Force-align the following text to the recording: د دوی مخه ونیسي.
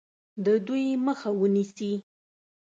د 0.43 0.47
دوی 0.65 0.85
مخه 1.05 1.29
ونیسي. 1.39 1.91